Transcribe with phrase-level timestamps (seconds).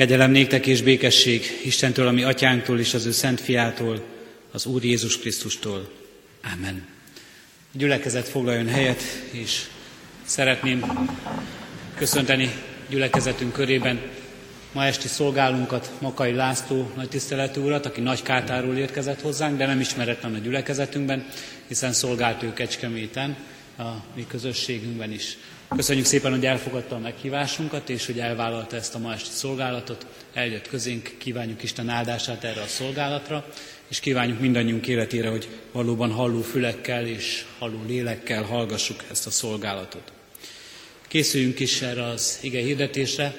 [0.00, 4.02] Kegyelem néktek és békesség Istentől, ami atyánktól és az ő szent fiától,
[4.50, 5.90] az Úr Jézus Krisztustól.
[6.54, 6.86] Amen.
[7.74, 9.62] A gyülekezet foglaljon helyet, és
[10.24, 11.08] szeretném
[11.94, 12.50] köszönteni
[12.88, 14.00] gyülekezetünk körében
[14.72, 19.80] ma esti szolgálunkat, Makai László nagy tiszteletű urat, aki nagy kátáról érkezett hozzánk, de nem
[19.80, 21.26] ismeretlen a gyülekezetünkben,
[21.66, 23.36] hiszen szolgált ő Kecskeméten,
[23.78, 25.36] a mi közösségünkben is.
[25.76, 30.06] Köszönjük szépen, hogy elfogadta a meghívásunkat, és hogy elvállalta ezt a ma esti szolgálatot.
[30.34, 33.46] Eljött közénk, kívánjuk Isten áldását erre a szolgálatra,
[33.88, 40.12] és kívánjuk mindannyiunk életére, hogy valóban halló fülekkel és halló lélekkel hallgassuk ezt a szolgálatot.
[41.08, 43.34] Készüljünk is erre az ige hirdetésre.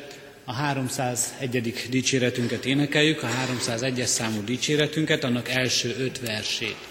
[0.45, 1.73] A 301.
[1.89, 6.90] dicséretünket énekeljük, a 301-es számú dicséretünket, annak első öt versét.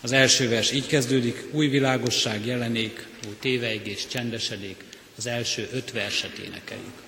[0.00, 4.84] Az első vers így kezdődik, új világosság jelenék, új téveigés csendesedik,
[5.16, 7.06] az első öt verset énekeljük.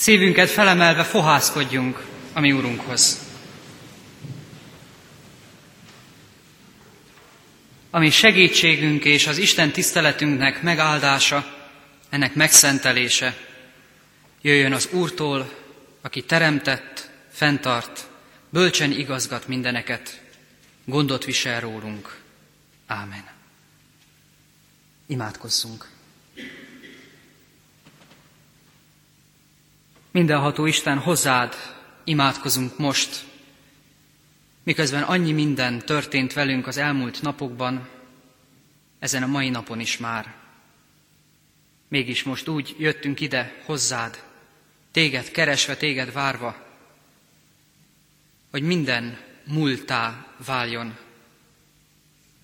[0.00, 3.18] Szívünket felemelve fohászkodjunk a mi Urunkhoz.
[7.90, 11.56] Ami segítségünk és az Isten tiszteletünknek megáldása,
[12.08, 13.36] ennek megszentelése,
[14.40, 15.52] jöjjön az Úrtól,
[16.00, 18.08] aki teremtett, fenntart,
[18.48, 20.22] bölcsen igazgat mindeneket,
[20.84, 22.20] gondot visel rólunk.
[22.86, 23.24] Ámen.
[25.06, 25.99] Imádkozzunk.
[30.12, 31.54] Mindenható Isten, hozzád
[32.04, 33.24] imádkozunk most,
[34.62, 37.88] miközben annyi minden történt velünk az elmúlt napokban,
[38.98, 40.34] ezen a mai napon is már.
[41.88, 44.24] Mégis most úgy jöttünk ide hozzád,
[44.90, 46.66] téged keresve, téged várva,
[48.50, 50.98] hogy minden múltá váljon,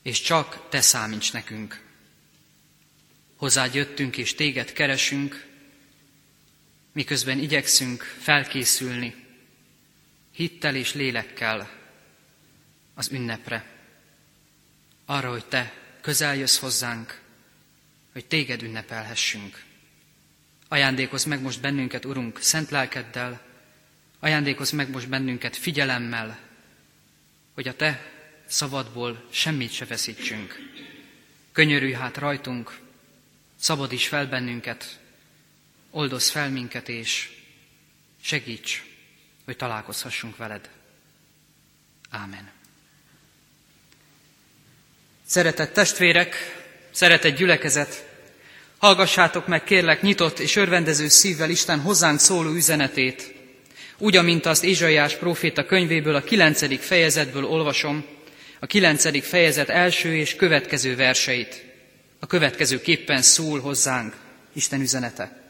[0.03, 1.81] és csak te számíts nekünk.
[3.37, 5.47] Hozzád jöttünk, és téged keresünk,
[6.97, 9.15] miközben igyekszünk felkészülni
[10.33, 11.71] hittel és lélekkel
[12.95, 13.65] az ünnepre,
[15.05, 17.21] arra, hogy Te közel jössz hozzánk,
[18.13, 19.65] hogy Téged ünnepelhessünk.
[20.69, 23.43] Ajándékozz meg most bennünket, Urunk, szent lelkeddel,
[24.19, 26.39] ajándékozz meg most bennünket figyelemmel,
[27.55, 28.13] hogy a Te
[28.47, 30.59] szabadból semmit se veszítsünk.
[31.53, 32.79] Könyörülj hát rajtunk,
[33.57, 35.01] szabadíts fel bennünket,
[35.97, 37.29] oldozz fel minket, és
[38.23, 38.85] segíts,
[39.45, 40.71] hogy találkozhassunk veled.
[42.11, 42.51] Ámen.
[45.27, 46.35] Szeretett testvérek,
[46.91, 48.07] szeretett gyülekezet,
[48.79, 53.35] hallgassátok meg kérlek nyitott és örvendező szívvel Isten hozzánk szóló üzenetét,
[53.99, 58.07] úgy, amint azt Ézsaiás próféta könyvéből a kilencedik fejezetből olvasom,
[58.61, 61.65] a kilencedik fejezet első és következő verseit.
[62.21, 64.15] A következő képpen szól hozzánk
[64.53, 65.46] Isten üzenete.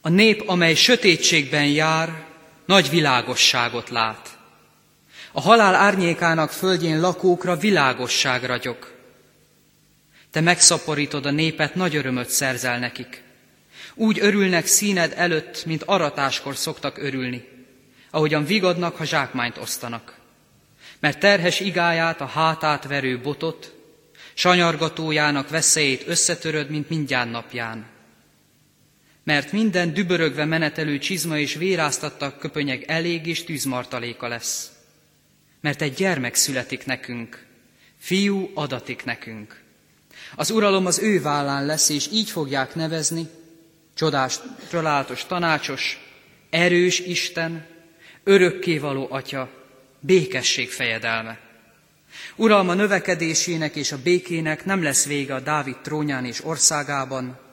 [0.00, 2.24] A nép, amely sötétségben jár,
[2.66, 4.38] nagy világosságot lát.
[5.32, 8.96] A halál árnyékának földjén lakókra világosság ragyog.
[10.30, 13.22] Te megszaporítod a népet, nagy örömöt szerzel nekik.
[13.94, 17.48] Úgy örülnek színed előtt, mint aratáskor szoktak örülni,
[18.10, 20.16] ahogyan vigadnak, ha zsákmányt osztanak.
[21.00, 23.72] Mert terhes igáját, a hátát verő botot,
[24.34, 27.86] sanyargatójának veszélyét összetöröd, mint mindján napján.
[29.28, 34.70] Mert minden dübörögve menetelő csizma és véráztattak köpönyeg elég és tűzmartaléka lesz.
[35.60, 37.46] Mert egy gyermek születik nekünk,
[37.98, 39.62] fiú adatik nekünk.
[40.36, 43.26] Az uralom az ő vállán lesz, és így fogják nevezni,
[43.94, 44.40] csodás,
[44.70, 45.98] csodálatos tanácsos,
[46.50, 47.66] erős Isten,
[48.24, 49.50] örökkévaló Atya,
[50.00, 51.38] békesség fejedelme.
[52.36, 57.46] Uralma növekedésének és a békének nem lesz vége a Dávid trónján és országában,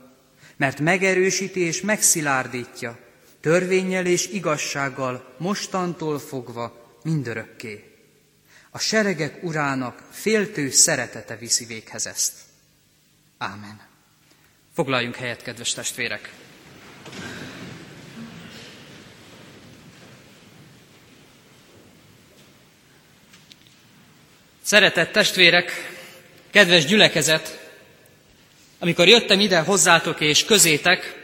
[0.57, 2.99] mert megerősíti és megszilárdítja,
[3.41, 7.83] törvényel és igazsággal mostantól fogva mindörökké.
[8.69, 12.33] A seregek urának féltő szeretete viszi véghez ezt.
[13.37, 13.81] Ámen.
[14.73, 16.31] Foglaljunk helyet, kedves testvérek!
[24.61, 25.71] Szeretett testvérek,
[26.49, 27.64] kedves gyülekezet,
[28.79, 31.23] amikor jöttem ide hozzátok és közétek,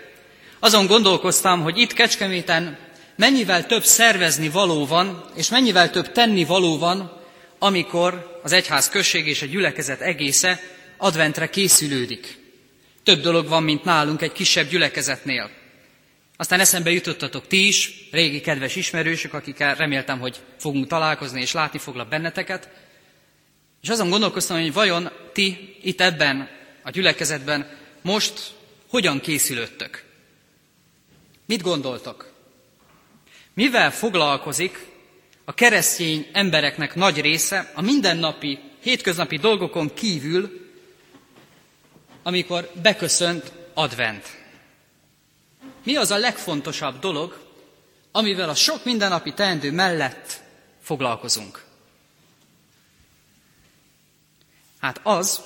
[0.60, 2.78] azon gondolkoztam, hogy itt Kecskeméten
[3.16, 7.20] mennyivel több szervezni való van, és mennyivel több tenni való van,
[7.60, 10.60] amikor az egyház község és a gyülekezet egésze
[10.98, 12.38] adventre készülődik.
[13.04, 15.50] Több dolog van, mint nálunk egy kisebb gyülekezetnél.
[16.38, 21.80] Aztán eszembe jutottatok ti is, régi kedves ismerősök, akikkel reméltem, hogy fogunk találkozni és látni
[21.80, 22.70] foglak benneteket.
[23.82, 26.50] És azon gondolkoztam, hogy vajon ti itt ebben
[26.82, 28.54] a gyülekezetben most
[28.90, 30.04] hogyan készülöttök?
[31.46, 32.34] Mit gondoltok?
[33.54, 34.86] Mivel foglalkozik
[35.46, 40.70] a keresztény embereknek nagy része a mindennapi, hétköznapi dolgokon kívül,
[42.24, 44.40] amikor beköszönt advent?
[45.84, 47.40] Mi az a legfontosabb dolog,
[48.12, 50.42] amivel a sok mindennapi teendő mellett
[50.82, 51.66] foglalkozunk?
[54.80, 55.42] Hát az,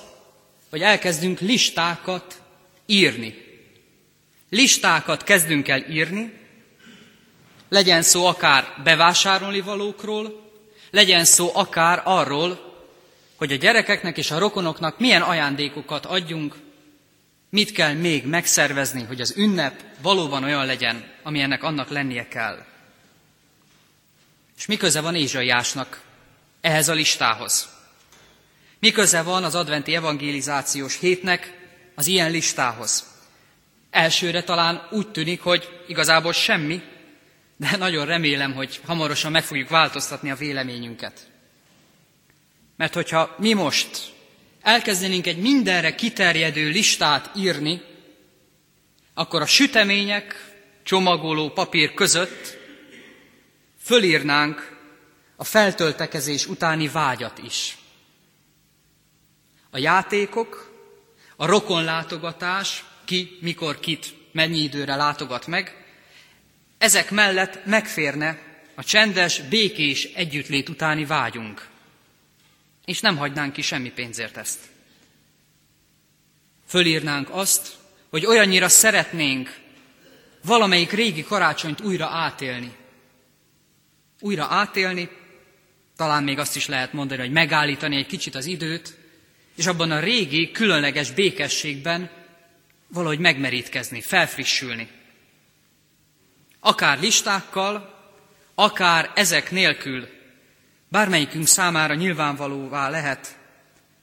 [0.70, 2.42] hogy elkezdünk listákat
[2.86, 3.34] írni.
[4.50, 6.32] Listákat kezdünk el írni,
[7.68, 10.50] legyen szó akár bevásárolni valókról,
[10.90, 12.74] legyen szó akár arról,
[13.36, 16.56] hogy a gyerekeknek és a rokonoknak milyen ajándékokat adjunk,
[17.50, 22.64] mit kell még megszervezni, hogy az ünnep valóban olyan legyen, ami ennek annak lennie kell.
[24.56, 26.02] És mi köze van Ézsaiásnak
[26.60, 27.75] ehhez a listához?
[28.78, 31.52] Mi köze van az adventi evangelizációs hétnek
[31.94, 33.04] az ilyen listához?
[33.90, 36.82] Elsőre talán úgy tűnik, hogy igazából semmi,
[37.56, 41.26] de nagyon remélem, hogy hamarosan meg fogjuk változtatni a véleményünket.
[42.76, 44.12] Mert hogyha mi most
[44.60, 47.82] elkezdenénk egy mindenre kiterjedő listát írni,
[49.14, 52.56] akkor a sütemények, csomagoló papír között
[53.82, 54.78] fölírnánk
[55.36, 57.78] a feltöltekezés utáni vágyat is.
[59.70, 60.72] A játékok,
[61.36, 65.84] a rokonlátogatás, ki, mikor, kit, mennyi időre látogat meg,
[66.78, 68.38] ezek mellett megférne
[68.74, 71.66] a csendes, békés együttlét utáni vágyunk.
[72.84, 74.58] És nem hagynánk ki semmi pénzért ezt.
[76.66, 77.74] Fölírnánk azt,
[78.10, 79.58] hogy olyannyira szeretnénk
[80.44, 82.72] valamelyik régi karácsonyt újra átélni.
[84.20, 85.08] Újra átélni,
[85.96, 88.98] talán még azt is lehet mondani, hogy megállítani egy kicsit az időt,
[89.56, 92.10] és abban a régi, különleges békességben
[92.88, 94.88] valahogy megmerítkezni, felfrissülni.
[96.60, 97.94] Akár listákkal,
[98.54, 100.08] akár ezek nélkül,
[100.88, 103.38] bármelyikünk számára nyilvánvalóvá lehet,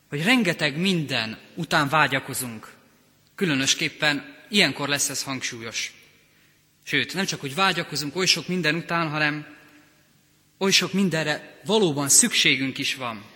[0.09, 2.71] hogy rengeteg minden után vágyakozunk.
[3.35, 5.93] Különösképpen ilyenkor lesz ez hangsúlyos.
[6.83, 9.57] Sőt, nem csak, hogy vágyakozunk oly sok minden után, hanem
[10.57, 13.32] oly sok mindenre valóban szükségünk is van.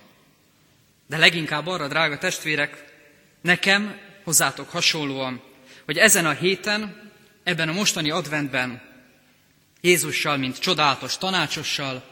[1.08, 2.86] De leginkább arra, drága testvérek,
[3.42, 5.42] nekem, hozzátok hasonlóan,
[5.86, 7.12] hogy ezen a héten,
[7.44, 8.82] ebben a mostani adventben
[9.82, 12.04] Jézussal, mint csodálatos tanácsossal,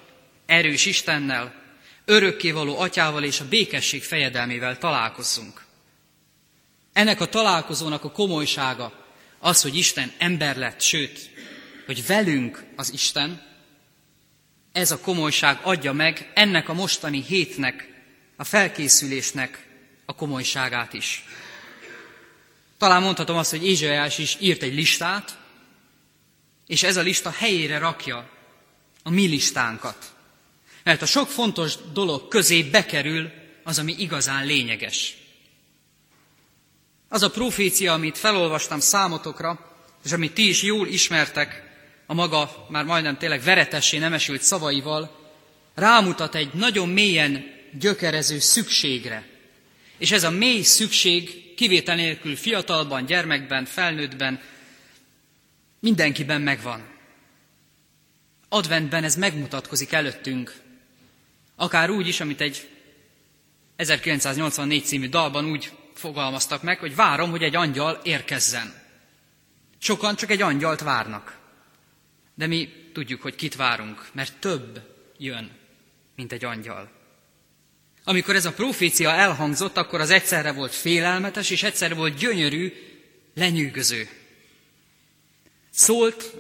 [0.46, 1.54] erős Istennel,
[2.06, 5.66] örökkévaló atyával és a békesség fejedelmével találkozzunk.
[6.94, 9.06] Ennek a találkozónak a komolysága
[9.40, 11.30] az, hogy Isten ember lett, sőt,
[11.86, 13.42] hogy velünk az Isten,
[14.72, 17.95] ez a komolyság adja meg ennek a mostani hétnek,
[18.36, 19.68] a felkészülésnek
[20.06, 21.26] a komolyságát is.
[22.78, 25.38] Talán mondhatom azt, hogy Ézsaiás is írt egy listát,
[26.68, 28.30] és ez a lista helyére rakja
[29.04, 30.14] a mi listánkat.
[30.84, 33.32] Mert a sok fontos dolog közé bekerül
[33.64, 35.18] az, ami igazán lényeges.
[37.10, 39.74] Az a profécia, amit felolvastam számotokra,
[40.04, 41.64] és amit ti is jól ismertek,
[42.06, 45.20] a maga már majdnem tényleg veretessé nemesült szavaival,
[45.74, 49.28] rámutat egy nagyon mélyen gyökerező szükségre.
[49.98, 54.42] És ez a mély szükség kivétel nélkül fiatalban, gyermekben, felnőttben,
[55.80, 56.94] mindenkiben megvan.
[58.50, 60.54] Adventben ez megmutatkozik előttünk.
[61.56, 62.70] Akár úgy is, amit egy
[63.76, 68.74] 1984 című dalban úgy fogalmaztak meg, hogy várom, hogy egy angyal érkezzen.
[69.78, 71.38] Sokan csak egy angyalt várnak.
[72.34, 75.52] De mi tudjuk, hogy kit várunk, mert több jön,
[76.16, 76.92] mint egy angyal.
[78.08, 82.74] Amikor ez a profécia elhangzott, akkor az egyszerre volt félelmetes, és egyszerre volt gyönyörű,
[83.34, 84.10] lenyűgöző.
[85.70, 86.34] Szólt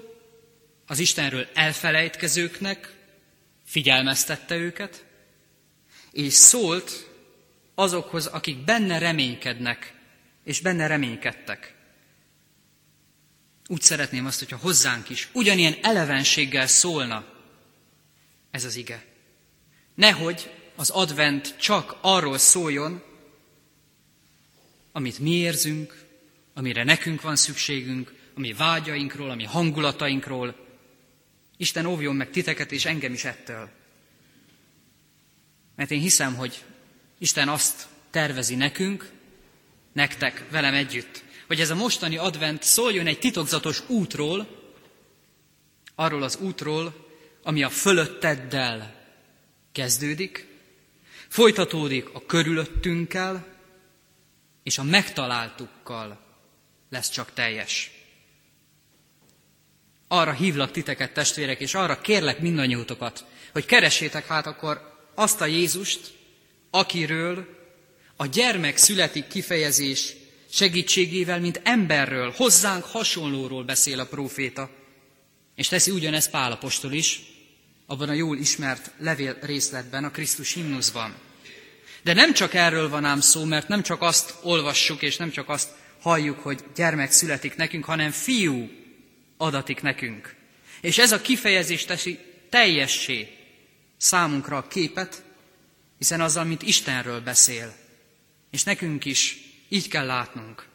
[0.88, 2.94] az Istenről elfelejtkezőknek,
[3.66, 5.06] figyelmeztette őket,
[6.12, 7.10] és szólt
[7.76, 9.94] azokhoz, akik benne reménykednek,
[10.44, 11.74] és benne reménykedtek.
[13.68, 17.26] Úgy szeretném azt, hogyha hozzánk is ugyanilyen elevenséggel szólna
[18.52, 19.06] ez az ige.
[19.96, 23.04] Nehogy az advent csak arról szóljon,
[24.92, 26.04] amit mi érzünk,
[26.54, 30.56] amire nekünk van szükségünk, ami vágyainkról, ami hangulatainkról.
[31.58, 33.70] Isten óvjon meg titeket és engem is ettől.
[35.76, 36.64] Mert én hiszem, hogy
[37.18, 39.10] Isten azt tervezi nekünk,
[39.94, 44.64] nektek, velem együtt, hogy ez a mostani advent szóljon egy titokzatos útról,
[45.96, 47.08] arról az útról,
[47.44, 49.04] ami a fölötteddel
[49.72, 50.55] kezdődik,
[51.36, 53.46] folytatódik a körülöttünkkel,
[54.64, 56.20] és a megtaláltukkal
[56.90, 57.92] lesz csak teljes.
[60.08, 66.14] Arra hívlak titeket, testvérek, és arra kérlek mindannyiótokat, hogy keressétek hát akkor azt a Jézust,
[66.70, 67.48] akiről
[68.16, 70.14] a gyermek születik kifejezés
[70.50, 74.70] segítségével, mint emberről, hozzánk hasonlóról beszél a próféta.
[75.56, 77.22] És teszi ugyanezt Pálapostól is,
[77.86, 81.25] abban a jól ismert levél részletben, a Krisztus himnuszban.
[82.06, 85.50] De nem csak erről van ám szó, mert nem csak azt olvassuk, és nem csak
[85.50, 85.70] azt
[86.02, 88.70] halljuk, hogy gyermek születik nekünk, hanem fiú
[89.38, 90.36] adatik nekünk.
[90.82, 92.20] És ez a kifejezés teszi
[92.50, 93.38] teljessé
[93.98, 95.24] számunkra a képet,
[95.98, 97.74] hiszen azzal, mint Istenről beszél.
[98.52, 99.38] És nekünk is
[99.70, 100.68] így kell látnunk.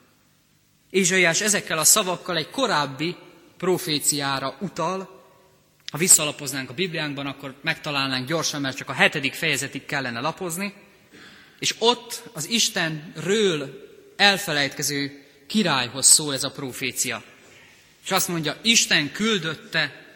[0.90, 3.16] Ézsaiás ezekkel a szavakkal egy korábbi
[3.56, 5.24] proféciára utal,
[5.90, 10.74] ha visszalapoznánk a Bibliánkban, akkor megtalálnánk gyorsan, mert csak a hetedik fejezetig kellene lapozni,
[11.60, 17.22] és ott az Istenről elfelejtkező királyhoz szól ez a profécia.
[18.04, 20.08] És azt mondja, Isten küldötte,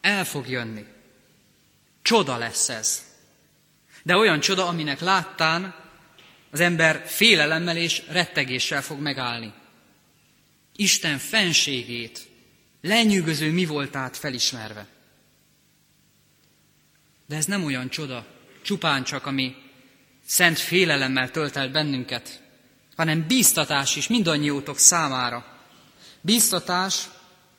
[0.00, 0.84] el fog jönni.
[2.02, 3.02] Csoda lesz ez.
[4.02, 5.74] De olyan csoda, aminek láttán
[6.50, 9.52] az ember félelemmel és rettegéssel fog megállni.
[10.76, 12.20] Isten fenségét,
[12.80, 14.86] lenyűgöző mi voltát felismerve.
[17.26, 18.26] De ez nem olyan csoda,
[18.62, 19.63] csupán csak, ami
[20.26, 22.40] szent félelemmel tölt el bennünket,
[22.96, 25.46] hanem bíztatás is mindannyiótok számára.
[26.20, 27.04] Bíztatás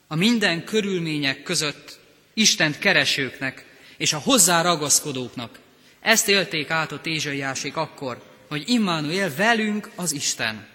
[0.08, 2.00] a minden körülmények között
[2.34, 3.66] Istent keresőknek
[3.98, 5.60] és a hozzá ragaszkodóknak.
[6.02, 10.68] Ezt élték át a tézsaiásék akkor, hogy Immanuel velünk az Isten.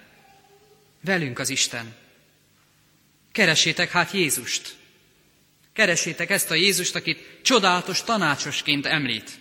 [1.01, 1.95] Velünk az Isten.
[3.33, 4.77] Keresétek hát Jézust.
[5.73, 9.40] Keresétek ezt a Jézust, akit csodálatos tanácsosként említ.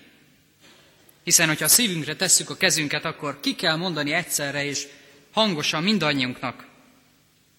[1.29, 4.87] Hiszen, hogyha a szívünkre tesszük a kezünket, akkor ki kell mondani egyszerre és
[5.31, 6.67] hangosan mindannyiunknak,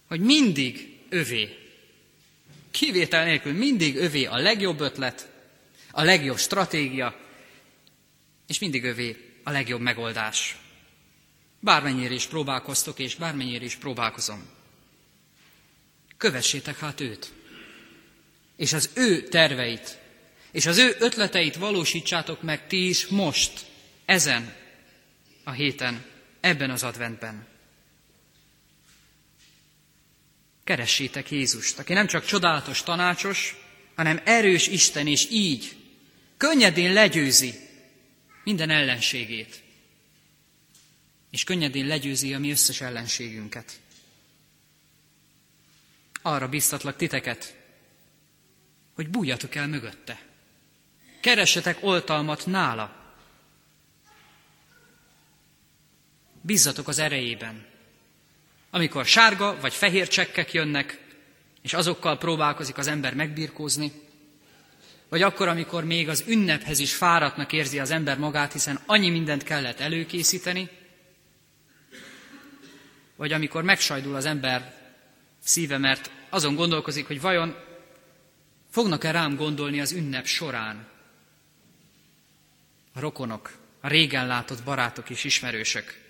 [0.08, 1.56] hogy mindig övé.
[2.70, 5.28] Kivétel nélkül mindig övé a legjobb ötlet,
[5.90, 7.20] a legjobb stratégia,
[8.46, 10.56] és mindig övé a legjobb megoldás.
[11.60, 14.48] Bármennyire is próbálkoztok, és bármennyire is próbálkozom.
[16.16, 17.32] Kövessétek hát őt,
[18.56, 19.98] és az ő terveit,
[20.52, 23.66] és az ő ötleteit valósítsátok meg ti is most,
[24.04, 24.54] ezen
[25.44, 26.04] a héten,
[26.40, 27.46] ebben az adventben.
[30.64, 33.56] Keressétek Jézust, aki nem csak csodálatos tanácsos,
[33.94, 35.76] hanem erős Isten, és így
[36.36, 37.54] könnyedén legyőzi
[38.44, 39.62] minden ellenségét.
[41.30, 43.80] És könnyedén legyőzi a mi összes ellenségünket.
[46.22, 47.56] Arra biztatlak titeket,
[48.94, 50.29] hogy bújjatok el mögötte.
[51.20, 53.00] Keressetek oltalmat nála.
[56.40, 57.66] Bízzatok az erejében.
[58.70, 61.00] Amikor sárga vagy fehér csekkek jönnek,
[61.62, 63.92] és azokkal próbálkozik az ember megbirkózni,
[65.08, 69.42] vagy akkor, amikor még az ünnephez is fáradtnak érzi az ember magát, hiszen annyi mindent
[69.42, 70.68] kellett előkészíteni,
[73.16, 74.74] vagy amikor megsajdul az ember
[75.44, 77.56] szíve, mert azon gondolkozik, hogy vajon
[78.70, 80.89] fognak-e rám gondolni az ünnep során
[82.92, 86.00] a rokonok, a régen látott barátok és ismerősök.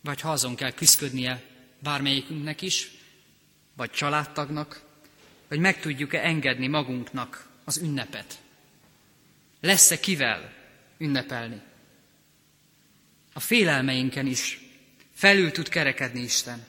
[0.00, 1.42] Vagy ha azon kell küzdködnie
[1.78, 2.90] bármelyikünknek is,
[3.76, 4.82] vagy családtagnak,
[5.48, 8.38] hogy meg tudjuk-e engedni magunknak az ünnepet.
[9.60, 10.52] Lesz-e kivel
[10.98, 11.60] ünnepelni?
[13.32, 14.60] A félelmeinken is
[15.14, 16.66] felül tud kerekedni Isten.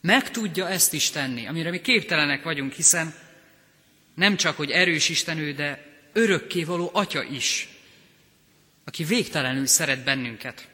[0.00, 3.14] Meg tudja ezt is tenni, amire mi képtelenek vagyunk, hiszen
[4.14, 7.68] nem csak, hogy erős Istenő, de örökkévaló Atya is,
[8.86, 10.68] aki végtelenül szeret bennünket.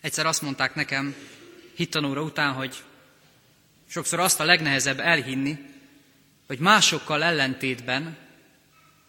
[0.00, 1.14] Egyszer azt mondták nekem
[1.74, 2.82] hittanóra után, hogy
[3.88, 5.58] sokszor azt a legnehezebb elhinni,
[6.46, 8.16] hogy másokkal ellentétben,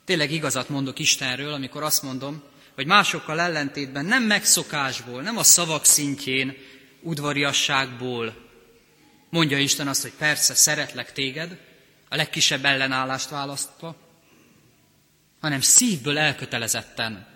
[0.05, 2.43] tényleg igazat mondok Istenről, amikor azt mondom,
[2.75, 6.57] hogy másokkal ellentétben nem megszokásból, nem a szavak szintjén,
[7.01, 8.49] udvariasságból
[9.29, 11.57] mondja Isten azt, hogy persze szeretlek téged,
[12.09, 13.95] a legkisebb ellenállást választva,
[15.41, 17.27] hanem szívből elkötelezetten,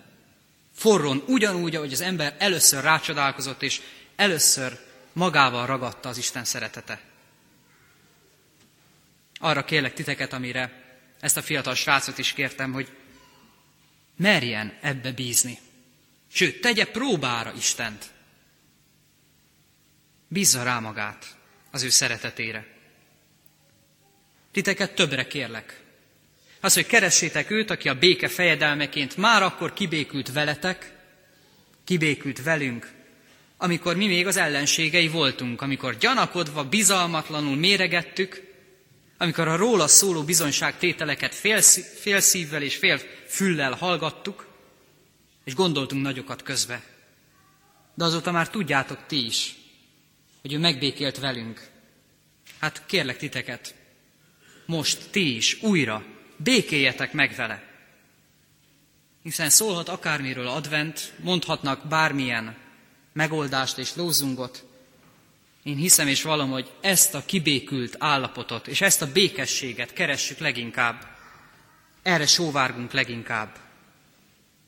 [0.73, 3.81] forron, ugyanúgy, ahogy az ember először rácsodálkozott, és
[4.15, 4.79] először
[5.13, 7.01] magával ragadta az Isten szeretete.
[9.39, 10.83] Arra kérlek titeket, amire
[11.19, 12.97] ezt a fiatal srácot is kértem, hogy
[14.17, 15.59] merjen ebbe bízni.
[16.31, 18.05] Sőt, tegye próbára Istent.
[20.27, 21.37] Bízza rá magát
[21.71, 22.67] az ő szeretetére.
[24.51, 25.84] Titeket többre kérlek.
[26.65, 30.93] Az, hogy keressétek őt, aki a béke fejedelmeként már akkor kibékült veletek,
[31.83, 32.91] kibékült velünk,
[33.57, 38.41] amikor mi még az ellenségei voltunk, amikor gyanakodva, bizalmatlanul méregettük,
[39.17, 41.61] amikor a róla szóló bizonyságtételeket fél,
[42.01, 44.47] fél szívvel és fél füllel hallgattuk,
[45.43, 46.83] és gondoltunk nagyokat közbe.
[47.93, 49.55] De azóta már tudjátok ti is,
[50.41, 51.67] hogy ő megbékélt velünk.
[52.59, 53.75] Hát kérlek titeket,
[54.65, 57.63] most ti is újra békéljetek meg vele.
[59.23, 62.55] Hiszen szólhat akármiről advent, mondhatnak bármilyen
[63.13, 64.65] megoldást és lózungot,
[65.65, 71.07] én hiszem és valom, hogy ezt a kibékült állapotot és ezt a békességet keressük leginkább.
[72.01, 73.57] Erre sóvárgunk leginkább.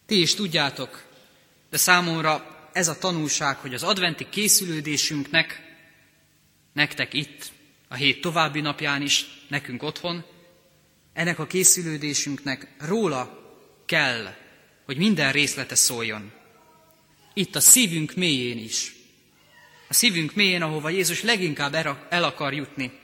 [0.06, 1.03] Ti is tudjátok,
[1.69, 5.62] de számomra ez a tanulság, hogy az adventi készülődésünknek,
[6.73, 7.51] nektek itt,
[7.88, 10.25] a hét további napján is, nekünk otthon,
[11.17, 13.39] ennek a készülődésünknek róla
[13.86, 14.36] kell,
[14.86, 16.32] hogy minden részlete szóljon.
[17.34, 18.95] Itt a szívünk mélyén is,
[19.88, 21.73] a szívünk mélyén, ahova Jézus leginkább
[22.10, 22.99] el akar jutni,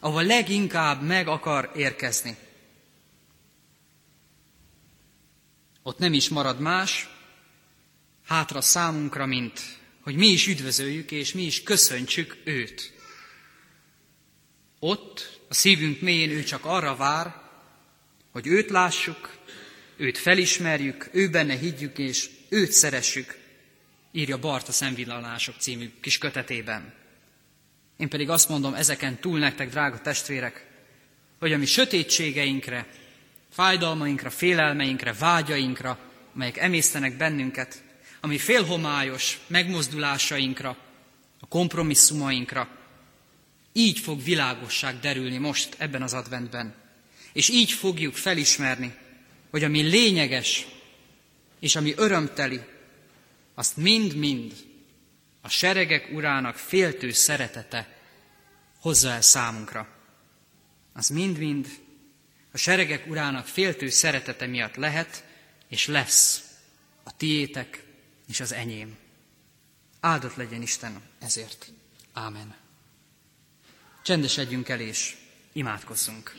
[0.00, 2.36] ahova leginkább meg akar érkezni.
[5.82, 7.08] Ott nem is marad más
[8.24, 9.60] hátra számunkra, mint
[10.00, 12.99] hogy mi is üdvözöljük és mi is köszöntsük őt.
[14.80, 17.34] Ott, a szívünk mélyén ő csak arra vár,
[18.32, 19.38] hogy őt lássuk,
[19.96, 23.38] őt felismerjük, ő benne higgyük és őt szeressük,
[24.12, 26.92] írja Bart a Szemvillalások című kis kötetében.
[27.96, 30.66] Én pedig azt mondom ezeken túl nektek, drága testvérek,
[31.38, 32.86] hogy a mi sötétségeinkre,
[33.50, 35.98] fájdalmainkra, félelmeinkre, vágyainkra,
[36.34, 37.82] amelyek emésztenek bennünket,
[38.20, 40.76] ami félhomályos megmozdulásainkra,
[41.40, 42.79] a kompromisszumainkra,
[43.72, 46.74] így fog világosság derülni most ebben az adventben.
[47.32, 48.94] És így fogjuk felismerni,
[49.50, 50.66] hogy ami lényeges,
[51.60, 52.60] és ami örömteli,
[53.54, 54.52] azt mind-mind
[55.40, 57.98] a seregek urának féltő szeretete
[58.80, 59.88] hozza el számunkra.
[60.92, 61.68] Az mind-mind
[62.52, 65.24] a seregek urának féltő szeretete miatt lehet
[65.68, 66.44] és lesz
[67.02, 67.84] a tiétek
[68.28, 68.96] és az enyém.
[70.00, 71.72] Áldott legyen Isten ezért.
[72.12, 72.59] Ámen.
[74.02, 75.16] Csendesedjünk el és
[75.52, 76.36] imádkozzunk.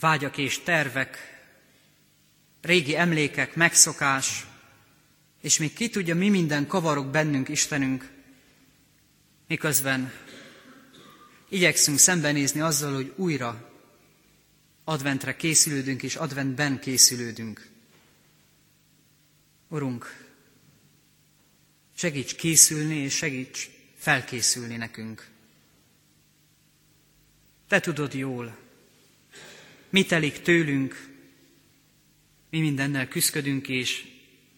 [0.00, 1.42] Vágyak és tervek,
[2.60, 4.46] régi emlékek, megszokás,
[5.40, 8.10] és még ki tudja, mi minden kavarok bennünk, Istenünk,
[9.46, 10.12] miközben
[11.48, 13.72] igyekszünk szembenézni azzal, hogy újra
[14.84, 17.68] adventre készülődünk, és adventben készülődünk.
[19.68, 20.26] Urunk,
[21.94, 25.28] segíts készülni, és segíts felkészülni nekünk.
[27.68, 28.58] Te tudod jól,
[29.90, 31.08] mi telik tőlünk,
[32.50, 34.06] mi mindennel küzdködünk, és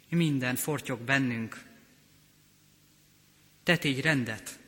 [0.08, 1.62] mi minden fortyog bennünk.
[3.62, 4.58] Te tégy rendet.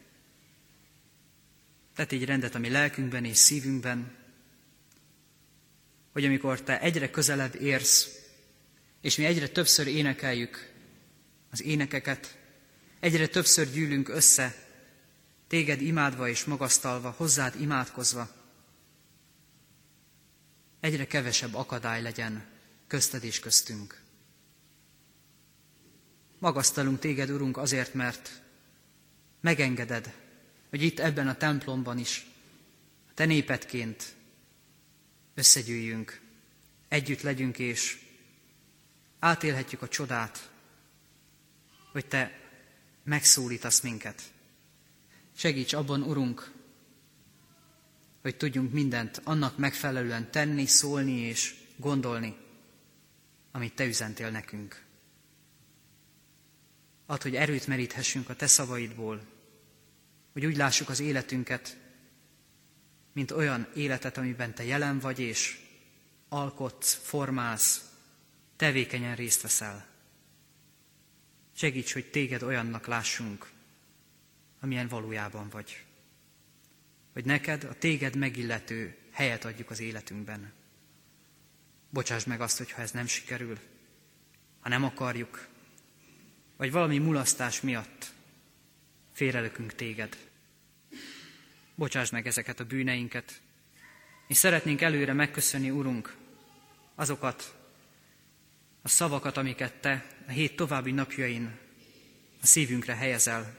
[1.94, 4.16] Te tégy rendet a mi lelkünkben és szívünkben,
[6.12, 8.20] hogy amikor Te egyre közelebb érsz,
[9.00, 10.72] és mi egyre többször énekeljük
[11.50, 12.41] az énekeket,
[13.02, 14.54] egyre többször gyűlünk össze,
[15.48, 18.30] Téged imádva és magasztalva, hozzád imádkozva,
[20.80, 22.46] egyre kevesebb akadály legyen
[22.86, 24.02] közted és köztünk.
[26.38, 28.42] Magasztalunk téged, Urunk, azért, mert
[29.40, 30.14] megengeded,
[30.70, 32.26] hogy itt ebben a templomban is
[33.14, 34.14] te népetként
[35.34, 36.20] összegyűjjünk,
[36.88, 37.98] együtt legyünk, és
[39.18, 40.50] átélhetjük a csodát,
[41.92, 42.41] hogy te
[43.04, 44.22] megszólítasz minket.
[45.36, 46.52] Segíts abban, Urunk,
[48.22, 52.36] hogy tudjunk mindent annak megfelelően tenni, szólni és gondolni,
[53.50, 54.84] amit Te üzentél nekünk.
[57.06, 59.22] Add, hogy erőt meríthessünk a Te szavaidból,
[60.32, 61.76] hogy úgy lássuk az életünket,
[63.12, 65.60] mint olyan életet, amiben Te jelen vagy, és
[66.28, 67.90] alkotsz, formálsz,
[68.56, 69.91] tevékenyen részt veszel.
[71.56, 73.50] Segíts, hogy Téged olyannak lássunk,
[74.60, 75.84] amilyen valójában vagy.
[77.12, 80.52] Hogy neked a Téged megillető helyet adjuk az életünkben.
[81.90, 83.58] Bocsáss meg azt, hogyha ez nem sikerül,
[84.60, 85.48] ha nem akarjuk,
[86.56, 88.12] vagy valami mulasztás miatt
[89.12, 90.16] félrelökünk téged.
[91.74, 93.40] Bocsáss meg ezeket a bűneinket,
[94.26, 96.16] és szeretnénk előre megköszönni, Urunk,
[96.94, 97.61] azokat
[98.82, 101.58] a szavakat, amiket Te a hét további napjain
[102.42, 103.56] a szívünkre helyezel,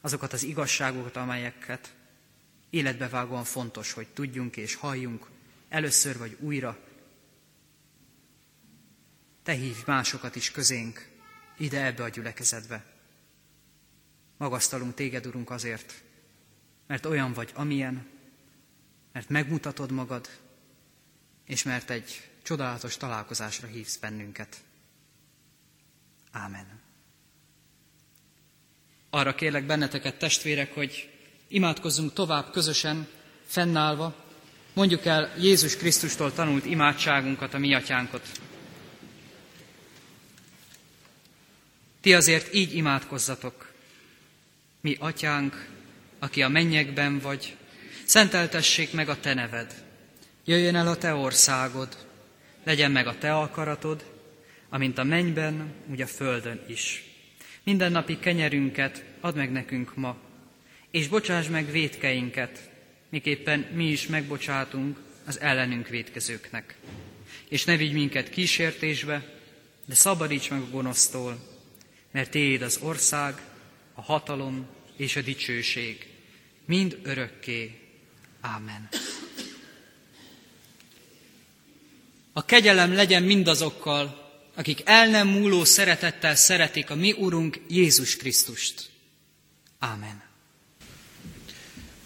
[0.00, 1.94] azokat az igazságokat, amelyeket
[2.70, 5.26] életbevágóan fontos, hogy tudjunk és halljunk
[5.68, 6.78] először vagy újra,
[9.42, 11.08] te hívj másokat is közénk,
[11.56, 12.84] ide ebbe a gyülekezetbe.
[14.36, 16.02] Magasztalunk téged, Urunk, azért,
[16.86, 18.06] mert olyan vagy, amilyen,
[19.12, 20.28] mert megmutatod magad,
[21.44, 24.56] és mert egy csodálatos találkozásra hívsz bennünket.
[26.30, 26.80] Ámen.
[29.10, 31.10] Arra kérlek benneteket, testvérek, hogy
[31.48, 33.08] imádkozzunk tovább közösen,
[33.46, 34.14] fennállva,
[34.72, 38.28] mondjuk el Jézus Krisztustól tanult imádságunkat, a mi atyánkot.
[42.00, 43.72] Ti azért így imádkozzatok.
[44.80, 45.68] Mi, atyánk,
[46.18, 47.56] aki a mennyekben vagy,
[48.04, 49.84] szenteltessék meg a te neved.
[50.44, 51.96] Jöjjön el a te országod,
[52.64, 54.04] legyen meg a te akaratod,
[54.68, 57.04] amint a mennyben, úgy a földön is.
[57.62, 60.16] Minden napi kenyerünket add meg nekünk ma,
[60.90, 62.70] és bocsáss meg védkeinket,
[63.08, 66.76] miképpen mi is megbocsátunk az ellenünk védkezőknek.
[67.48, 69.32] És ne vigy minket kísértésbe,
[69.84, 71.38] de szabadíts meg a gonosztól,
[72.10, 73.40] mert Téd az ország,
[73.94, 76.08] a hatalom és a dicsőség,
[76.64, 77.78] mind örökké.
[78.40, 78.88] Ámen.
[82.36, 88.90] A kegyelem legyen mindazokkal, akik el nem múló szeretettel szeretik a mi Urunk Jézus Krisztust.
[89.78, 90.22] Ámen.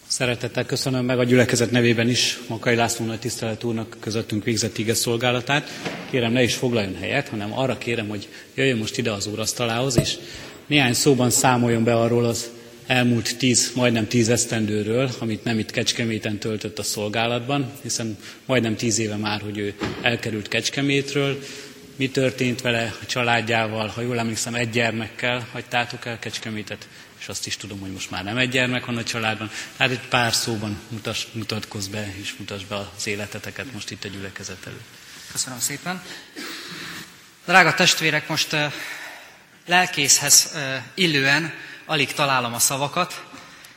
[0.07, 4.93] Szeretettel köszönöm meg a gyülekezet nevében is Makai László nagy tisztelet úrnak közöttünk végzett ige
[4.93, 5.69] szolgálatát.
[6.09, 10.17] Kérem, ne is foglaljon helyet, hanem arra kérem, hogy jöjjön most ide az úrasztalához, és
[10.67, 12.49] néhány szóban számoljon be arról az
[12.89, 18.97] elmúlt tíz, majdnem tíz esztendőről, amit nem itt Kecskeméten töltött a szolgálatban, hiszen majdnem tíz
[18.97, 21.43] éve már, hogy ő elkerült Kecskemétről,
[21.95, 26.87] mi történt vele a családjával, ha jól emlékszem, egy gyermekkel hagytátok el Kecskemétet,
[27.19, 29.51] és azt is tudom, hogy most már nem egy gyermek van a családban.
[29.77, 34.07] Tehát egy pár szóban mutas, mutatkozz be, és mutasd be az életeteket most itt a
[34.07, 34.87] gyülekezet előtt.
[35.31, 36.03] Köszönöm szépen.
[37.45, 38.55] Drága testvérek, most
[39.65, 40.55] lelkészhez
[40.93, 41.53] illően
[41.89, 43.23] alig találom a szavakat,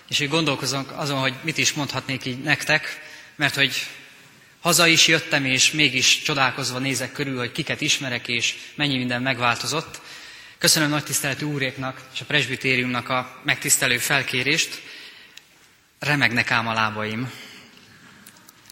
[0.08, 3.00] és így gondolkozom azon, hogy mit is mondhatnék így nektek,
[3.36, 3.86] mert hogy
[4.60, 10.00] haza is jöttem, és mégis csodálkozva nézek körül, hogy kiket ismerek, és mennyi minden megváltozott.
[10.58, 14.82] Köszönöm nagy tiszteletű úréknak és a presbitériumnak a megtisztelő felkérést.
[15.98, 17.32] Remegnek ám a lábaim.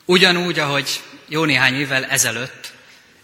[0.05, 2.73] Ugyanúgy, ahogy jó néhány évvel ezelőtt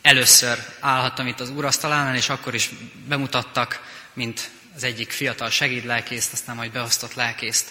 [0.03, 2.71] először állhattam itt az úrasztalánál, és akkor is
[3.09, 3.81] bemutattak,
[4.13, 7.71] mint az egyik fiatal segédlelkészt, aztán majd beosztott lelkészt.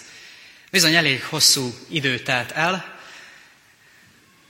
[0.70, 2.98] Bizony elég hosszú idő telt el,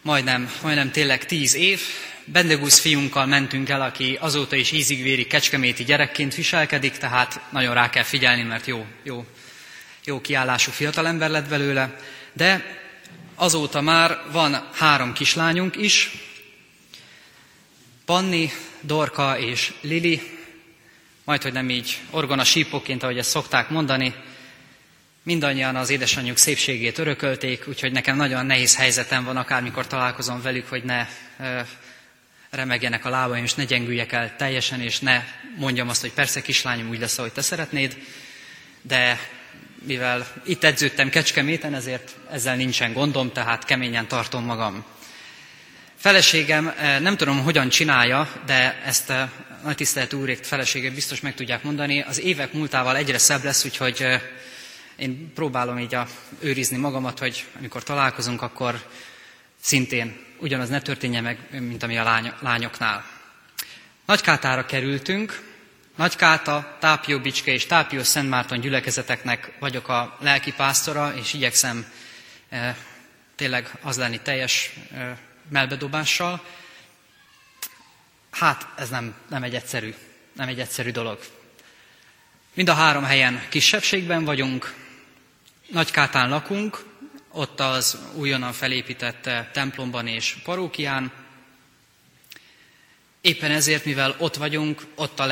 [0.02, 1.80] majdnem, majdnem tényleg tíz év.
[2.24, 8.02] Bendegusz fiunkkal mentünk el, aki azóta is ízigvéri kecskeméti gyerekként viselkedik, tehát nagyon rá kell
[8.02, 9.26] figyelni, mert jó, jó,
[10.04, 12.00] jó kiállású fiatalember lett belőle.
[12.32, 12.78] De
[13.34, 16.10] azóta már van három kislányunk is,
[18.04, 20.35] Panni, Dorka és Lili,
[21.26, 24.14] majd, hogy nem így orgona sípokként, ahogy ezt szokták mondani,
[25.22, 30.84] mindannyian az édesanyjuk szépségét örökölték, úgyhogy nekem nagyon nehéz helyzetem van, akármikor találkozom velük, hogy
[30.84, 31.06] ne
[31.40, 31.60] ö,
[32.50, 35.24] remegjenek a lábaim, és ne gyengüljek el teljesen, és ne
[35.56, 37.96] mondjam azt, hogy persze kislányom úgy lesz, ahogy te szeretnéd,
[38.82, 39.20] de
[39.86, 44.84] mivel itt edződtem Kecskeméten, ezért ezzel nincsen gondom, tehát keményen tartom magam.
[45.96, 49.12] Feleségem nem tudom, hogyan csinálja, de ezt
[49.66, 52.00] nagy tisztelet úrék felesége biztos meg tudják mondani.
[52.00, 54.06] Az évek múltával egyre szebb lesz, úgyhogy
[54.96, 56.06] én próbálom így a,
[56.40, 58.82] őrizni magamat, hogy amikor találkozunk, akkor
[59.60, 63.04] szintén ugyanaz ne történje meg, mint ami a lány, lányoknál.
[64.04, 65.42] Nagykátára kerültünk,
[65.96, 71.86] Nagykáta, Tápió Bicske és Tápió Szentmárton gyülekezeteknek vagyok a lelki pásztora, és igyekszem
[72.48, 72.76] e,
[73.36, 76.44] tényleg az lenni teljes e, melbedobással.
[78.38, 79.94] Hát ez nem, nem egy egyszerű,
[80.32, 81.18] nem egy egyszerű dolog.
[82.54, 84.74] Mind a három helyen kisebbségben vagyunk,
[85.66, 86.84] Nagykátán lakunk,
[87.30, 91.12] ott az újonnan felépített templomban és parókián.
[93.20, 95.26] Éppen ezért, mivel ott vagyunk, ott a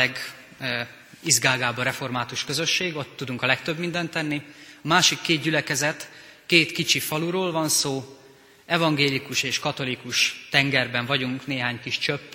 [1.21, 4.43] legizgágább a református közösség, ott tudunk a legtöbb mindent tenni.
[4.83, 6.11] A másik két gyülekezet,
[6.47, 8.19] két kicsi faluról van szó,
[8.67, 12.33] evangélikus és katolikus tengerben vagyunk, néhány kis csöpp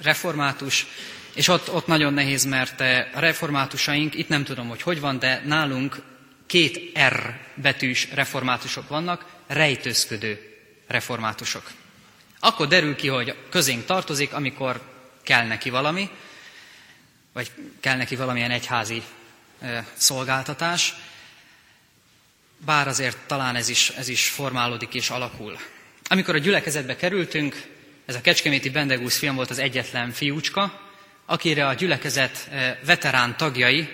[0.00, 0.86] református,
[1.34, 2.80] és ott, ott nagyon nehéz, mert
[3.14, 6.02] a reformátusaink, itt nem tudom, hogy hogy van, de nálunk
[6.46, 11.70] két R betűs reformátusok vannak, rejtőzködő reformátusok.
[12.40, 14.80] Akkor derül ki, hogy közénk tartozik, amikor
[15.22, 16.10] kell neki valami,
[17.32, 19.02] vagy kell neki valamilyen egyházi
[19.92, 20.94] szolgáltatás,
[22.64, 25.58] bár azért talán ez is, ez is formálódik és alakul.
[26.04, 27.77] Amikor a gyülekezetbe kerültünk,
[28.08, 30.80] ez a Kecskeméti Bendegúz film volt az egyetlen fiúcska,
[31.26, 32.50] akire a gyülekezet
[32.84, 33.88] veterán tagjai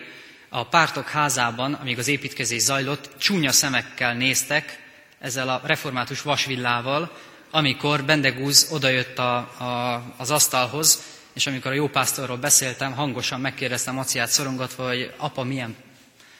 [0.48, 4.78] a pártok házában, amíg az építkezés zajlott, csúnya szemekkel néztek
[5.18, 7.16] ezzel a református vasvillával,
[7.50, 13.94] amikor Bendegúz odajött a, a, az asztalhoz, és amikor a jó pásztorról beszéltem, hangosan megkérdeztem
[13.94, 15.76] Maciát szorongatva, hogy apa, milyen,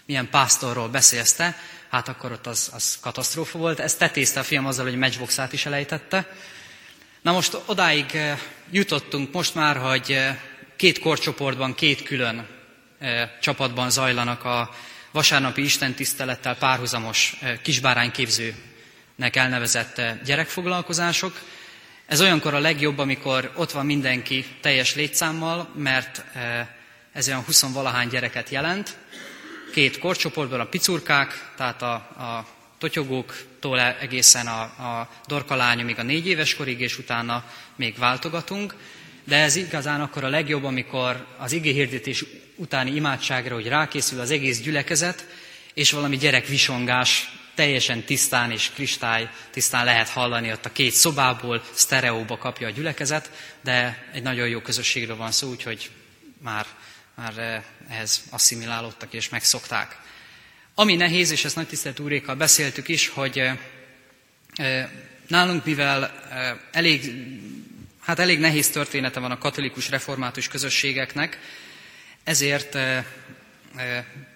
[0.07, 1.57] milyen pásztorról beszélsz te?
[1.89, 3.81] Hát akkor ott az, az katasztrófa volt.
[3.81, 6.27] Ezt tetézte a fiam azzal, hogy matchboxát is elejtette.
[7.25, 8.39] Na most odáig eh,
[8.71, 10.39] jutottunk most már, hogy eh,
[10.77, 12.47] két korcsoportban, két külön
[13.41, 14.75] csapatban zajlanak a
[15.11, 21.41] vasárnapi istentisztelettel párhuzamos kisbárányképzőnek elnevezett gyerekfoglalkozások.
[22.07, 26.25] Ez olyankor a legjobb, amikor ott van mindenki teljes létszámmal, mert
[27.13, 28.97] ez olyan 20 valahány gyereket jelent.
[29.73, 32.47] Két korcsoportban a picurkák, tehát a, a
[32.85, 37.45] totyogóktól egészen a, a dorkalányomig a négy éves korig, és utána
[37.77, 38.75] még váltogatunk.
[39.25, 42.25] De ez igazán akkor a legjobb, amikor az igéhirdetés
[42.57, 45.27] utáni imádságra, hogy rákészül az egész gyülekezet,
[45.75, 52.37] és valami gyerekvisongás teljesen tisztán és kristály tisztán lehet hallani ott a két szobából, sztereóba
[52.37, 55.91] kapja a gyülekezet, de egy nagyon jó közösségről van szó, úgyhogy
[56.43, 56.67] már,
[57.15, 60.03] már eh, ehhez asszimilálódtak és megszokták.
[60.75, 63.59] Ami nehéz, és ezt nagy tisztelt úrékkal beszéltük is, hogy eh,
[64.55, 64.89] eh,
[65.29, 66.23] nálunk, mivel
[66.73, 67.13] elég,
[68.01, 71.39] hát elég nehéz története van a katolikus református közösségeknek,
[72.25, 72.79] ezért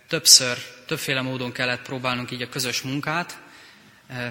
[0.09, 3.39] többször, többféle módon kellett próbálnunk így a közös munkát,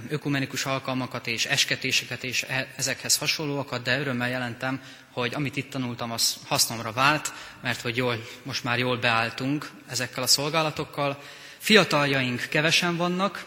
[0.09, 6.11] ökumenikus alkalmakat és esketéseket és e, ezekhez hasonlóakat, de örömmel jelentem, hogy amit itt tanultam,
[6.11, 11.23] az hasznomra vált, mert hogy jól, most már jól beálltunk ezekkel a szolgálatokkal.
[11.57, 13.45] Fiataljaink kevesen vannak,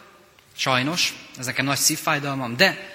[0.56, 2.88] sajnos, ez nekem nagy szívfájdalmam, de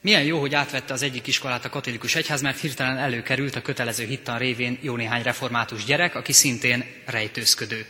[0.00, 4.04] milyen jó, hogy átvette az egyik iskolát a katolikus egyház, mert hirtelen előkerült a kötelező
[4.04, 7.86] hittan révén jó néhány református gyerek, aki szintén rejtőzködő.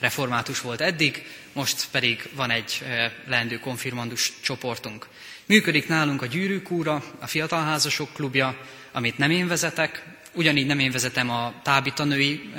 [0.00, 2.84] református volt eddig, most pedig van egy
[3.26, 5.06] leendő konfirmandus csoportunk.
[5.46, 8.58] Működik nálunk a Gyűrűkúra, a Fiatalházasok klubja,
[8.92, 12.50] amit nem én vezetek, ugyanígy nem én vezetem a Tábita női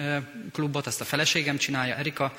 [0.52, 2.36] klubot, azt a feleségem csinálja, Erika,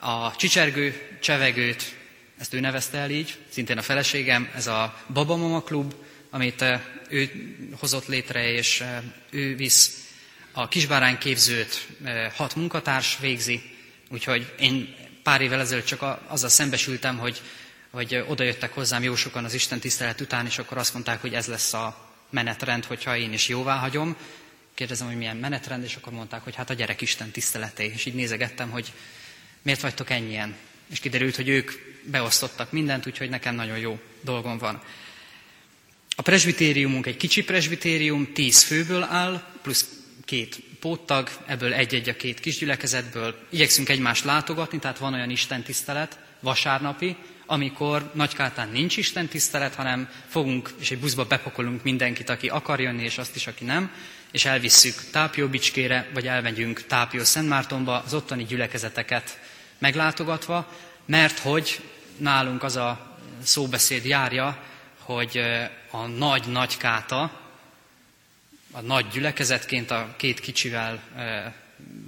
[0.00, 1.96] a Csicsergő Csevegőt,
[2.38, 5.94] ezt ő nevezte el így, szintén a feleségem, ez a Babamama klub,
[6.30, 6.64] amit
[7.08, 7.30] ő
[7.78, 8.84] hozott létre, és
[9.30, 10.08] ő visz.
[10.52, 11.86] A kisbárány képzőt
[12.34, 13.62] hat munkatárs végzi,
[14.10, 17.40] úgyhogy én pár évvel ezelőtt csak azzal szembesültem, hogy,
[17.90, 21.34] hogy oda jöttek hozzám jó sokan az Isten tisztelet után, és akkor azt mondták, hogy
[21.34, 24.16] ez lesz a menetrend, hogyha én is jóvá hagyom.
[24.74, 27.92] Kérdezem, hogy milyen menetrend, és akkor mondták, hogy hát a gyerek Isten tiszteleté.
[27.94, 28.92] És így nézegettem, hogy
[29.62, 30.54] miért vagytok ennyien.
[30.90, 31.70] És kiderült, hogy ők
[32.02, 34.82] beosztottak mindent, úgyhogy nekem nagyon jó dolgom van.
[36.16, 39.88] A presbitériumunk egy kicsi presbitérium, tíz főből áll, plusz
[40.24, 43.46] két póttag, ebből egy-egy a két kisgyülekezetből.
[43.50, 50.08] Igyekszünk egymást látogatni, tehát van olyan Isten tisztelet, vasárnapi, amikor Nagykátán nincs Isten tisztelet, hanem
[50.28, 53.90] fogunk és egy buszba bepakolunk mindenkit, aki akar jönni, és azt is, aki nem,
[54.30, 59.38] és elvisszük Tápió Bicskére, vagy elmegyünk Tápió Szentmártonba, az ottani gyülekezeteket
[59.80, 60.72] meglátogatva,
[61.04, 61.80] mert hogy
[62.16, 64.62] nálunk az a szóbeszéd járja,
[64.98, 65.40] hogy
[65.90, 67.40] a nagy nagykáta,
[68.70, 71.02] a nagy gyülekezetként a két kicsivel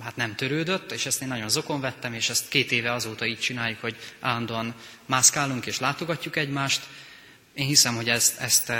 [0.00, 3.38] hát nem törődött, és ezt én nagyon zokon vettem, és ezt két éve azóta így
[3.38, 4.74] csináljuk, hogy állandóan
[5.06, 6.86] mászkálunk és látogatjuk egymást.
[7.54, 8.72] Én hiszem, hogy ezt, ezt,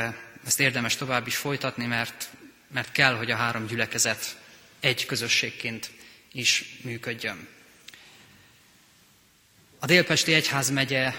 [0.47, 2.29] ezt érdemes tovább is folytatni, mert,
[2.73, 4.37] mert kell, hogy a három gyülekezet
[4.81, 5.91] egy közösségként
[6.33, 7.49] is működjön.
[9.83, 11.13] A Délpesti Egyházmegye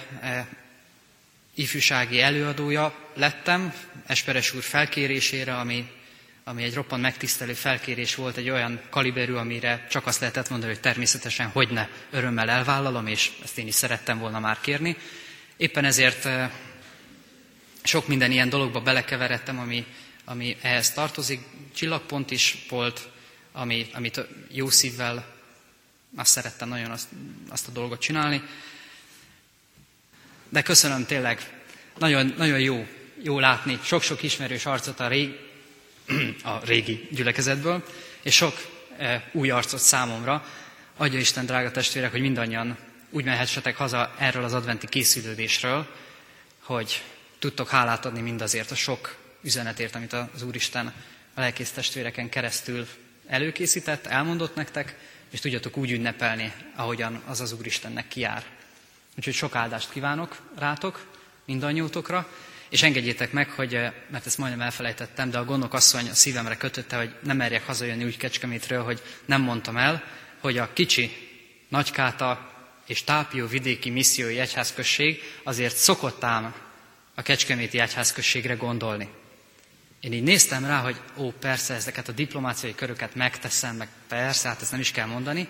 [1.55, 3.73] ifjúsági előadója lettem,
[4.05, 5.91] Esperes úr felkérésére, ami,
[6.43, 10.81] ami egy roppant megtisztelő felkérés volt, egy olyan kaliberű, amire csak azt lehetett mondani, hogy
[10.81, 14.97] természetesen hogy ne örömmel elvállalom, és ezt én is szerettem volna már kérni.
[15.57, 16.51] Éppen ezért eh,
[17.83, 19.85] sok minden ilyen dologba belekeveredtem, ami,
[20.25, 21.41] ami ehhez tartozik.
[21.75, 23.09] Csillagpont is volt,
[23.51, 25.32] ami, amit jó szívvel
[26.15, 27.07] azt szerettem nagyon azt,
[27.49, 28.41] azt a dolgot csinálni.
[30.49, 31.63] De köszönöm tényleg,
[31.97, 32.87] nagyon, nagyon jó,
[33.21, 35.39] jó látni sok-sok ismerős arcot a, rég,
[36.43, 37.83] a régi gyülekezetből,
[38.21, 38.53] és sok
[38.97, 40.45] e, új arcot számomra.
[40.97, 42.77] Adja Isten, drága testvérek, hogy mindannyian
[43.09, 45.87] úgy mehessetek haza erről az adventi készülődésről,
[46.59, 47.03] hogy
[47.39, 50.93] tudtok hálát adni mindazért a sok üzenetért, amit az Úristen
[51.33, 52.87] a lelkész testvéreken keresztül
[53.27, 54.97] előkészített, elmondott nektek,
[55.33, 58.43] és tudjatok úgy ünnepelni, ahogyan az az Úristennek kiár.
[59.17, 61.05] Úgyhogy sok áldást kívánok rátok,
[61.45, 62.27] mindannyiótokra,
[62.69, 66.57] és engedjétek meg, hogy, eh, mert ezt majdnem elfelejtettem, de a gondok asszony a szívemre
[66.57, 70.03] kötötte, hogy nem merjek hazajönni úgy Kecskemétről, hogy nem mondtam el,
[70.39, 71.11] hogy a kicsi
[71.69, 72.51] Nagykáta
[72.87, 76.55] és Tápió vidéki missziói egyházközség azért szokott ám
[77.15, 79.09] a Kecskeméti egyházközségre gondolni.
[80.03, 84.61] Én így néztem rá, hogy ó, persze, ezeket a diplomáciai köröket megteszem, meg persze, hát
[84.61, 85.47] ezt nem is kell mondani,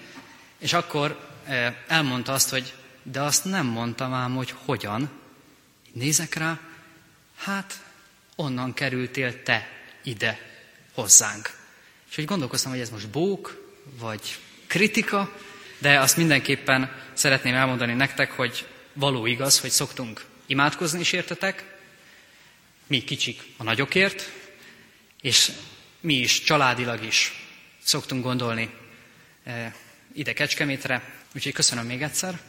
[0.58, 5.10] és akkor eh, elmondta azt, hogy de azt nem mondtam ám, hogy hogyan.
[5.94, 6.60] Nézek rá,
[7.38, 7.84] hát
[8.36, 9.70] onnan kerültél te
[10.04, 10.40] ide
[10.94, 11.58] hozzánk.
[12.10, 15.36] És hogy gondolkoztam, hogy ez most bók, vagy kritika,
[15.78, 21.78] de azt mindenképpen szeretném elmondani nektek, hogy való igaz, hogy szoktunk imádkozni is értetek,
[22.88, 24.42] mi kicsik a nagyokért,
[25.24, 25.52] és
[26.00, 27.32] mi is családilag is
[27.84, 28.70] szoktunk gondolni
[29.44, 29.74] eh,
[30.14, 31.04] ide Kecskemétre.
[31.36, 32.40] Úgyhogy köszönöm még egyszer,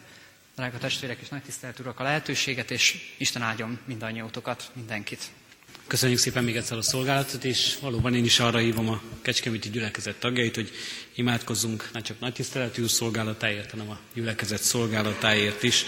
[0.56, 5.22] drága testvérek és nagy tisztelt urak a lehetőséget, és Isten áldjon mindannyiótokat, mindenkit.
[5.86, 10.16] Köszönjük szépen még egyszer a szolgálatot, és valóban én is arra hívom a Kecskeméti gyülekezet
[10.16, 10.70] tagjait, hogy
[11.14, 15.84] imádkozzunk ne csak nagy tiszteletű szolgálatáért, hanem a gyülekezet szolgálatáért is,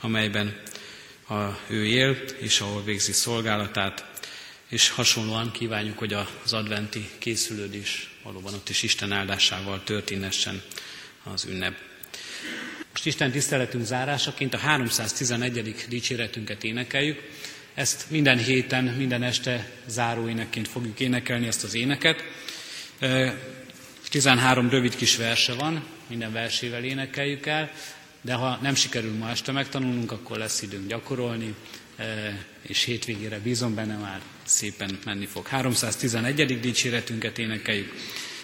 [0.00, 0.62] amelyben
[1.28, 1.34] a,
[1.66, 4.17] ő él, és ahol végzi szolgálatát,
[4.68, 10.62] és hasonlóan kívánjuk, hogy az adventi készülődés valóban ott is Isten áldásával történessen
[11.22, 11.76] az ünnep.
[12.90, 15.86] Most Isten tiszteletünk zárásaként a 311.
[15.88, 17.22] dicséretünket énekeljük.
[17.74, 22.24] Ezt minden héten, minden este záróénekként fogjuk énekelni ezt az éneket.
[24.08, 27.70] 13 rövid kis verse van, minden versével énekeljük el,
[28.20, 31.54] de ha nem sikerül ma este megtanulnunk, akkor lesz időnk gyakorolni,
[32.62, 35.46] és hétvégére bízom benne már szépen menni fog.
[35.46, 36.60] 311.
[36.60, 37.92] dicséretünket énekeljük.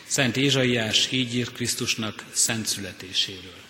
[0.07, 3.64] Szent Ézsaiás így ír Krisztusnak szent születéséről.